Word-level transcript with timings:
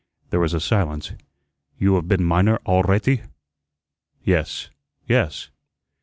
There 0.31 0.39
was 0.39 0.55
a 0.55 0.59
silence. 0.59 1.11
"You 1.77 1.93
hev 1.93 2.07
been 2.07 2.23
miner 2.23 2.57
alretty?" 2.65 3.21
"Yes, 4.23 4.71
yes." 5.07 5.51